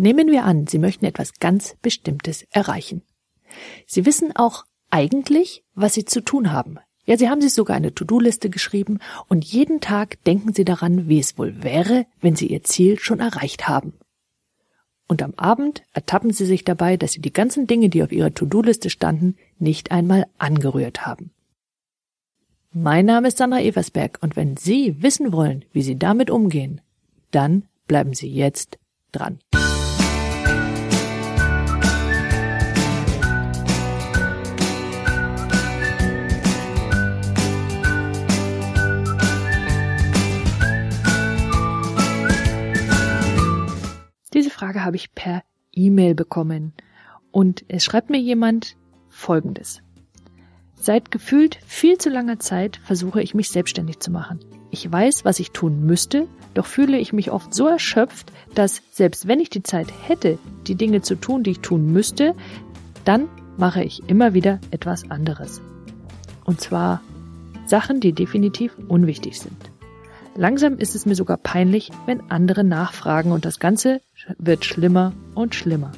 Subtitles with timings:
[0.00, 3.02] Nehmen wir an, Sie möchten etwas ganz Bestimmtes erreichen.
[3.86, 6.78] Sie wissen auch eigentlich, was Sie zu tun haben.
[7.04, 11.18] Ja, Sie haben sich sogar eine To-Do-Liste geschrieben und jeden Tag denken Sie daran, wie
[11.18, 13.92] es wohl wäre, wenn Sie Ihr Ziel schon erreicht haben.
[15.06, 18.32] Und am Abend ertappen Sie sich dabei, dass Sie die ganzen Dinge, die auf Ihrer
[18.32, 21.30] To-Do-Liste standen, nicht einmal angerührt haben.
[22.72, 26.80] Mein Name ist Sandra Eversberg und wenn Sie wissen wollen, wie Sie damit umgehen,
[27.32, 28.78] dann bleiben Sie jetzt
[29.12, 29.40] dran.
[44.60, 45.42] Frage habe ich per
[45.72, 46.74] E-Mail bekommen
[47.30, 48.76] und es schreibt mir jemand
[49.08, 49.80] Folgendes.
[50.74, 54.38] Seit gefühlt viel zu langer Zeit versuche ich mich selbstständig zu machen.
[54.70, 59.26] Ich weiß, was ich tun müsste, doch fühle ich mich oft so erschöpft, dass selbst
[59.26, 62.34] wenn ich die Zeit hätte, die Dinge zu tun, die ich tun müsste,
[63.06, 65.62] dann mache ich immer wieder etwas anderes.
[66.44, 67.00] Und zwar
[67.64, 69.70] Sachen, die definitiv unwichtig sind.
[70.36, 74.02] Langsam ist es mir sogar peinlich, wenn andere nachfragen und das Ganze
[74.38, 75.92] wird schlimmer und schlimmer.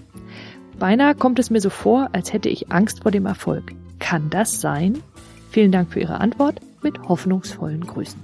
[0.78, 3.72] Beinahe kommt es mir so vor, als hätte ich Angst vor dem Erfolg.
[3.98, 5.02] Kann das sein?
[5.50, 8.20] Vielen Dank für Ihre Antwort mit hoffnungsvollen Grüßen.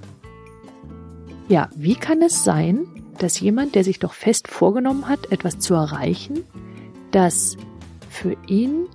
[1.49, 2.87] Ja, wie kann es sein,
[3.19, 6.41] dass jemand, der sich doch fest vorgenommen hat, etwas zu erreichen,
[7.11, 7.57] das
[8.09, 8.87] für ihn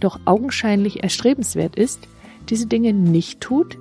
[0.00, 2.00] doch augenscheinlich erstrebenswert ist,
[2.48, 3.78] diese Dinge nicht tut,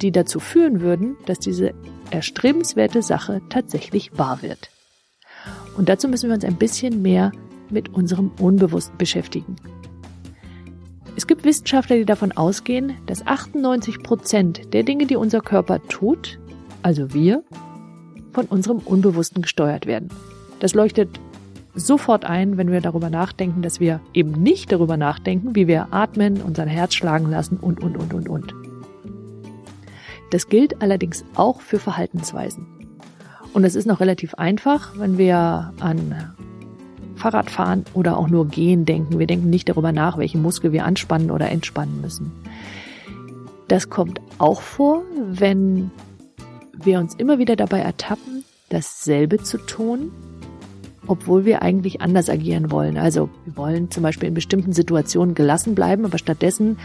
[0.00, 1.74] die dazu führen würden, dass diese
[2.10, 4.70] erstrebenswerte Sache tatsächlich wahr wird.
[5.80, 7.32] Und dazu müssen wir uns ein bisschen mehr
[7.70, 9.56] mit unserem Unbewussten beschäftigen.
[11.16, 16.38] Es gibt Wissenschaftler, die davon ausgehen, dass 98 Prozent der Dinge, die unser Körper tut,
[16.82, 17.42] also wir,
[18.34, 20.10] von unserem Unbewussten gesteuert werden.
[20.58, 21.18] Das leuchtet
[21.74, 26.42] sofort ein, wenn wir darüber nachdenken, dass wir eben nicht darüber nachdenken, wie wir atmen,
[26.42, 28.54] unser Herz schlagen lassen und, und, und, und, und.
[30.30, 32.79] Das gilt allerdings auch für Verhaltensweisen.
[33.52, 36.34] Und es ist noch relativ einfach, wenn wir an
[37.16, 39.18] Fahrradfahren oder auch nur Gehen denken.
[39.18, 42.32] Wir denken nicht darüber nach, welche Muskel wir anspannen oder entspannen müssen.
[43.68, 45.90] Das kommt auch vor, wenn
[46.82, 50.10] wir uns immer wieder dabei ertappen, dasselbe zu tun,
[51.06, 52.96] obwohl wir eigentlich anders agieren wollen.
[52.96, 56.78] Also wir wollen zum Beispiel in bestimmten Situationen gelassen bleiben, aber stattdessen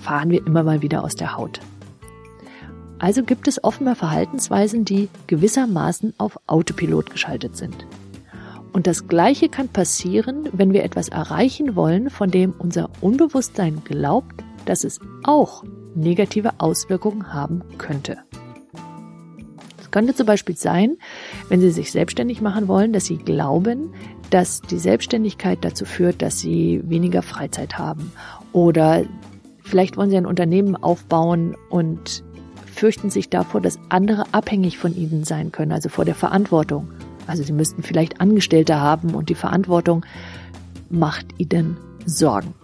[0.00, 1.60] fahren wir immer mal wieder aus der Haut.
[2.98, 7.86] Also gibt es offenbar Verhaltensweisen, die gewissermaßen auf Autopilot geschaltet sind.
[8.72, 14.44] Und das Gleiche kann passieren, wenn wir etwas erreichen wollen, von dem unser Unbewusstsein glaubt,
[14.66, 15.64] dass es auch
[15.94, 18.18] negative Auswirkungen haben könnte.
[19.80, 20.96] Es könnte zum Beispiel sein,
[21.48, 23.94] wenn Sie sich selbstständig machen wollen, dass Sie glauben,
[24.30, 28.12] dass die Selbstständigkeit dazu führt, dass Sie weniger Freizeit haben.
[28.52, 29.04] Oder
[29.62, 32.24] vielleicht wollen Sie ein Unternehmen aufbauen und
[32.76, 36.88] fürchten sich davor, dass andere abhängig von ihnen sein können, also vor der Verantwortung.
[37.26, 40.04] Also sie müssten vielleicht Angestellte haben und die Verantwortung
[40.90, 42.54] macht ihnen Sorgen.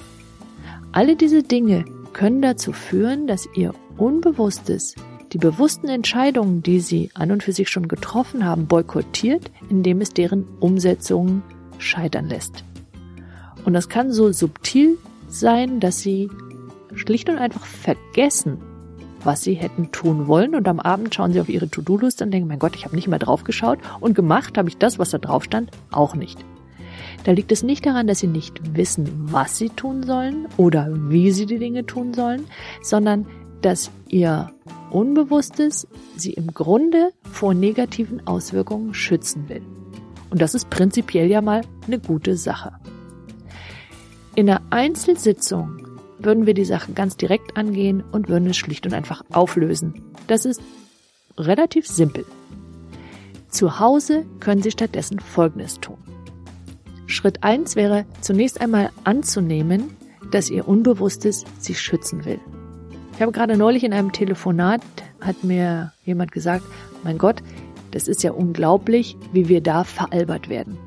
[0.92, 4.94] Alle diese Dinge können dazu führen, dass ihr Unbewusstes
[5.32, 10.10] die bewussten Entscheidungen, die sie an und für sich schon getroffen haben, boykottiert, indem es
[10.10, 11.42] deren Umsetzungen
[11.78, 12.64] scheitern lässt.
[13.64, 14.98] Und das kann so subtil
[15.28, 16.28] sein, dass sie
[16.94, 18.58] schlicht und einfach vergessen,
[19.24, 20.54] was sie hätten tun wollen.
[20.54, 23.08] Und am Abend schauen sie auf ihre To-Do-Liste und denken, mein Gott, ich habe nicht
[23.08, 23.78] mehr drauf geschaut.
[24.00, 26.44] Und gemacht habe ich das, was da drauf stand, auch nicht.
[27.24, 31.30] Da liegt es nicht daran, dass sie nicht wissen, was sie tun sollen oder wie
[31.30, 32.46] sie die Dinge tun sollen,
[32.82, 33.26] sondern
[33.60, 34.50] dass ihr
[34.90, 39.62] Unbewusstes sie im Grunde vor negativen Auswirkungen schützen will.
[40.30, 42.72] Und das ist prinzipiell ja mal eine gute Sache.
[44.34, 45.81] In einer Einzelsitzung
[46.24, 49.94] würden wir die Sache ganz direkt angehen und würden es schlicht und einfach auflösen.
[50.26, 50.60] Das ist
[51.36, 52.24] relativ simpel.
[53.48, 55.98] Zu Hause können Sie stattdessen Folgendes tun.
[57.06, 59.96] Schritt eins wäre zunächst einmal anzunehmen,
[60.30, 62.40] dass Ihr Unbewusstes Sie schützen will.
[63.14, 64.80] Ich habe gerade neulich in einem Telefonat,
[65.20, 66.64] hat mir jemand gesagt,
[67.04, 67.42] mein Gott,
[67.90, 70.78] das ist ja unglaublich, wie wir da veralbert werden.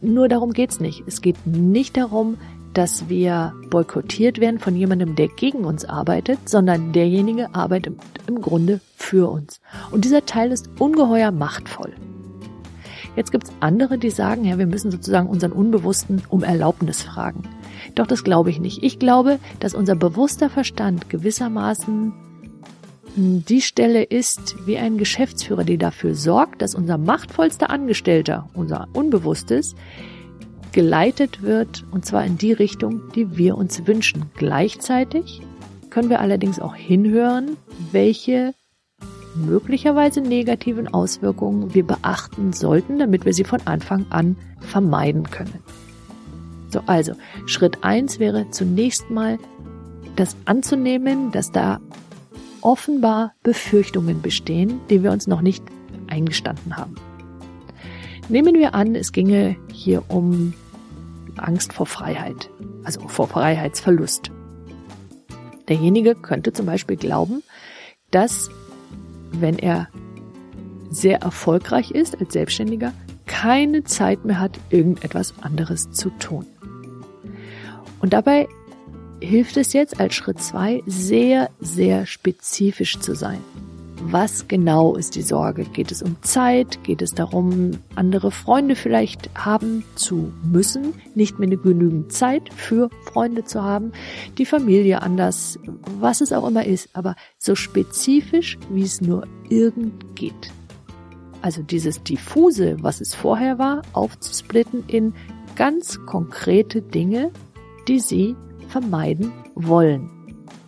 [0.00, 1.02] Nur darum geht's nicht.
[1.06, 2.36] Es geht nicht darum,
[2.74, 7.96] dass wir boykottiert werden von jemandem, der gegen uns arbeitet, sondern derjenige arbeitet
[8.26, 9.60] im Grunde für uns.
[9.90, 11.92] Und dieser Teil ist ungeheuer machtvoll.
[13.16, 17.42] Jetzt gibt's andere, die sagen, ja, wir müssen sozusagen unseren Unbewussten um Erlaubnis fragen.
[17.96, 18.84] Doch das glaube ich nicht.
[18.84, 22.12] Ich glaube, dass unser bewusster Verstand gewissermaßen
[23.18, 29.74] die Stelle ist wie ein Geschäftsführer, die dafür sorgt, dass unser machtvollster Angestellter, unser Unbewusstes,
[30.70, 34.30] geleitet wird, und zwar in die Richtung, die wir uns wünschen.
[34.36, 35.42] Gleichzeitig
[35.90, 37.56] können wir allerdings auch hinhören,
[37.90, 38.54] welche
[39.34, 45.58] möglicherweise negativen Auswirkungen wir beachten sollten, damit wir sie von Anfang an vermeiden können.
[46.70, 47.14] So, also
[47.46, 49.38] Schritt eins wäre zunächst mal
[50.14, 51.80] das anzunehmen, dass da
[52.62, 55.64] offenbar Befürchtungen bestehen, die wir uns noch nicht
[56.08, 56.96] eingestanden haben.
[58.28, 60.52] Nehmen wir an, es ginge hier um
[61.36, 62.50] Angst vor Freiheit,
[62.84, 64.30] also vor Freiheitsverlust.
[65.68, 67.42] Derjenige könnte zum Beispiel glauben,
[68.10, 68.50] dass
[69.32, 69.88] wenn er
[70.90, 72.92] sehr erfolgreich ist als Selbstständiger,
[73.26, 76.46] keine Zeit mehr hat, irgendetwas anderes zu tun.
[78.00, 78.48] Und dabei
[79.20, 83.40] hilft es jetzt als Schritt zwei sehr, sehr spezifisch zu sein.
[84.00, 85.64] Was genau ist die Sorge?
[85.64, 86.82] Geht es um Zeit?
[86.84, 90.94] Geht es darum, andere Freunde vielleicht haben zu müssen?
[91.16, 93.92] Nicht mehr genügend Zeit für Freunde zu haben?
[94.38, 95.58] Die Familie anders?
[95.98, 100.52] Was es auch immer ist, aber so spezifisch, wie es nur irgend geht.
[101.42, 105.12] Also dieses diffuse, was es vorher war, aufzusplitten in
[105.56, 107.32] ganz konkrete Dinge,
[107.88, 108.36] die Sie
[108.68, 110.10] vermeiden wollen.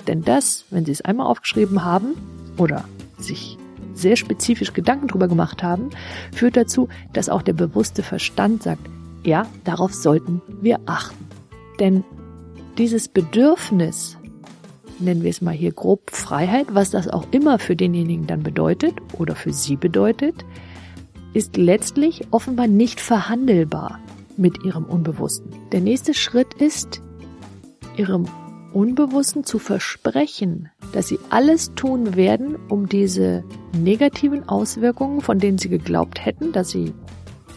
[0.06, 2.14] Denn das, wenn Sie es einmal aufgeschrieben haben
[2.56, 2.84] oder
[3.18, 3.58] sich
[3.94, 5.90] sehr spezifisch Gedanken drüber gemacht haben,
[6.32, 8.88] führt dazu, dass auch der bewusste Verstand sagt,
[9.24, 11.26] ja, darauf sollten wir achten.
[11.78, 12.04] Denn
[12.78, 14.16] dieses Bedürfnis,
[14.98, 18.94] nennen wir es mal hier grob Freiheit, was das auch immer für denjenigen dann bedeutet
[19.18, 20.44] oder für sie bedeutet,
[21.32, 24.00] ist letztlich offenbar nicht verhandelbar
[24.36, 25.52] mit ihrem Unbewussten.
[25.72, 27.02] Der nächste Schritt ist,
[27.96, 28.26] ihrem
[28.72, 33.42] Unbewussten zu versprechen, dass sie alles tun werden, um diese
[33.72, 36.92] negativen Auswirkungen, von denen sie geglaubt hätten, dass sie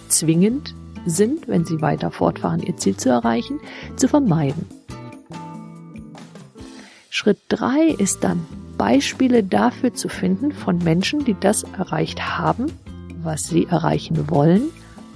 [0.08, 0.74] zwingend
[1.06, 3.60] sind, wenn sie weiter fortfahren, ihr Ziel zu erreichen,
[3.96, 4.66] zu vermeiden.
[7.10, 8.46] Schritt drei ist dann,
[8.78, 12.72] Beispiele dafür zu finden von Menschen, die das erreicht haben,
[13.22, 14.72] was sie erreichen wollen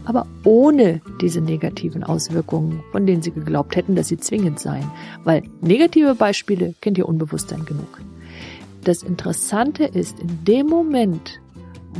[0.07, 4.89] aber ohne diese negativen Auswirkungen, von denen sie geglaubt hätten, dass sie zwingend seien.
[5.25, 7.99] Weil negative Beispiele kennt ihr Unbewusstsein genug.
[8.85, 11.41] Das Interessante ist, in dem Moment,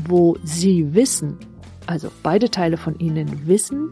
[0.08, 1.38] wo sie wissen,
[1.86, 3.90] also beide Teile von ihnen wissen,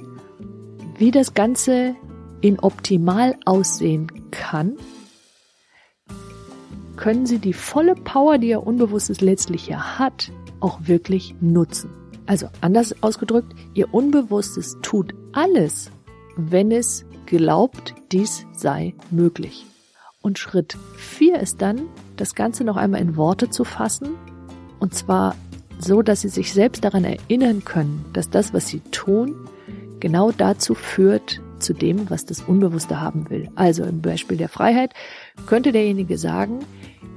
[0.97, 1.95] wie das Ganze
[2.39, 4.77] in optimal aussehen kann,
[6.95, 10.31] können sie die volle Power, die ihr Unbewusstes letztlich ja hat,
[10.61, 11.89] auch wirklich nutzen.
[12.25, 15.91] Also anders ausgedrückt, ihr Unbewusstes tut alles,
[16.37, 19.65] wenn es glaubt, dies sei möglich.
[20.21, 21.81] Und Schritt vier ist dann,
[22.17, 24.15] das Ganze noch einmal in Worte zu fassen,
[24.79, 25.35] und zwar
[25.79, 29.35] so, dass sie sich selbst daran erinnern können, dass das, was sie tun,
[29.99, 33.49] genau dazu führt, zu dem, was das Unbewusste haben will.
[33.55, 34.93] Also im Beispiel der Freiheit
[35.45, 36.59] könnte derjenige sagen,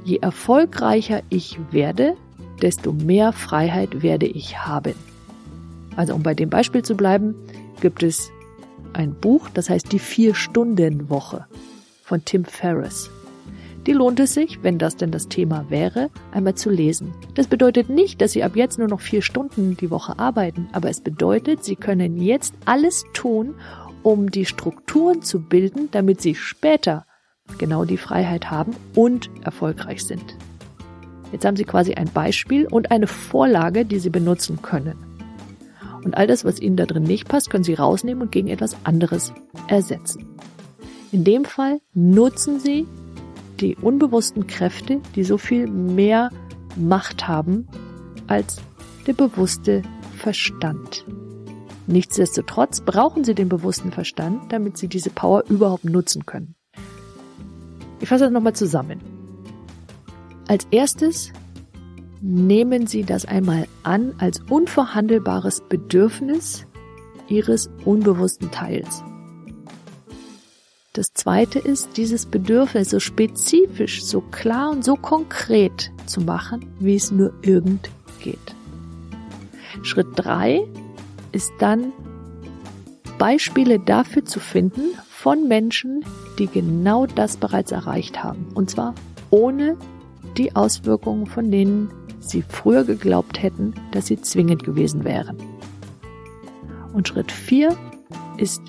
[0.05, 2.17] je erfolgreicher ich werde,
[2.63, 4.95] desto mehr Freiheit werde ich haben.
[5.97, 7.35] Also um bei dem Beispiel zu bleiben,
[7.81, 8.31] gibt es
[8.93, 11.47] ein Buch, das heißt Die Vier-Stunden-Woche
[12.03, 13.11] von Tim Ferriss.
[13.87, 17.15] Die lohnt es sich, wenn das denn das Thema wäre, einmal zu lesen.
[17.35, 20.91] Das bedeutet nicht, dass Sie ab jetzt nur noch vier Stunden die Woche arbeiten, aber
[20.91, 23.55] es bedeutet, Sie können jetzt alles tun,
[24.03, 27.07] um die Strukturen zu bilden, damit Sie später
[27.57, 30.37] genau die Freiheit haben und erfolgreich sind.
[31.33, 34.97] Jetzt haben Sie quasi ein Beispiel und eine Vorlage, die Sie benutzen können.
[36.05, 38.77] Und all das, was Ihnen da drin nicht passt, können Sie rausnehmen und gegen etwas
[38.85, 39.33] anderes
[39.67, 40.25] ersetzen.
[41.13, 42.87] In dem Fall nutzen Sie
[43.61, 46.31] die unbewussten Kräfte, die so viel mehr
[46.77, 47.67] Macht haben
[48.27, 48.61] als
[49.07, 49.83] der bewusste
[50.17, 51.05] Verstand.
[51.87, 56.55] Nichtsdestotrotz brauchen Sie den bewussten Verstand, damit Sie diese Power überhaupt nutzen können.
[58.01, 59.18] Ich fasse das nochmal zusammen.
[60.49, 61.31] Als erstes
[62.23, 66.67] nehmen Sie das einmal an als unverhandelbares Bedürfnis
[67.29, 69.05] Ihres unbewussten Teils.
[70.95, 76.97] Das zweite ist, dieses Bedürfnis so spezifisch, so klar und so konkret zu machen, wie
[76.97, 77.91] es nur irgend
[78.21, 78.39] geht.
[79.83, 80.67] Schritt drei
[81.31, 81.93] ist dann,
[83.19, 86.05] Beispiele dafür zu finden von Menschen,
[86.39, 88.47] die genau das bereits erreicht haben.
[88.55, 88.95] Und zwar
[89.31, 89.77] ohne
[90.39, 95.37] die Auswirkungen, von denen sie früher geglaubt hätten, dass sie zwingend gewesen wären.
[96.93, 97.77] Und Schritt 4
[98.37, 98.63] ist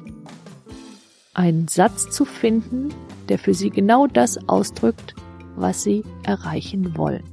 [1.33, 2.89] einen Satz zu finden,
[3.29, 5.15] der für sie genau das ausdrückt,
[5.55, 7.23] was sie erreichen wollen.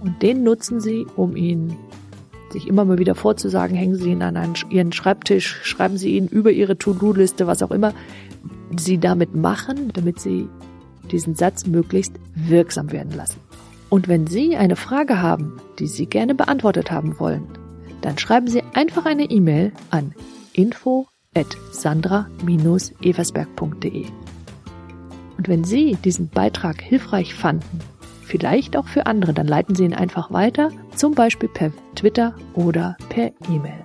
[0.00, 1.76] Und den nutzen sie, um ihn
[2.50, 6.50] sich immer mal wieder vorzusagen, hängen Sie ihn an Ihren Schreibtisch, schreiben Sie ihn über
[6.50, 7.92] Ihre To-Do-Liste, was auch immer
[8.76, 10.48] Sie damit machen, damit Sie
[11.08, 13.40] diesen Satz möglichst wirksam werden lassen.
[13.90, 17.46] Und wenn Sie eine Frage haben, die Sie gerne beantwortet haben wollen,
[18.02, 20.14] dann schreiben Sie einfach eine E-Mail an
[20.52, 24.04] info at sandra-eversberg.de.
[25.36, 27.80] Und wenn Sie diesen Beitrag hilfreich fanden,
[28.22, 32.96] vielleicht auch für andere, dann leiten Sie ihn einfach weiter, zum Beispiel per Twitter oder
[33.08, 33.84] per E-Mail.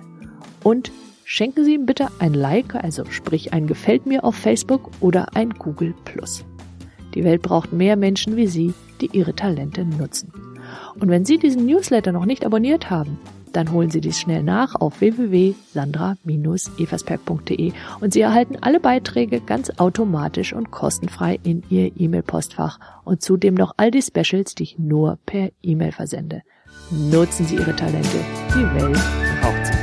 [0.62, 0.92] Und
[1.24, 5.50] schenken Sie ihm bitte ein Like, also sprich ein Gefällt mir auf Facebook oder ein
[5.50, 6.44] Google Plus.
[7.14, 10.32] Die Welt braucht mehr Menschen wie Sie, die ihre Talente nutzen.
[10.98, 13.18] Und wenn Sie diesen Newsletter noch nicht abonniert haben,
[13.52, 20.52] dann holen Sie dies schnell nach auf www.sandra-eversberg.de und Sie erhalten alle Beiträge ganz automatisch
[20.52, 25.50] und kostenfrei in Ihr E-Mail-Postfach und zudem noch all die Specials, die ich nur per
[25.62, 26.42] E-Mail versende.
[26.90, 28.18] Nutzen Sie Ihre Talente.
[28.50, 28.98] Die Welt
[29.40, 29.73] braucht sie.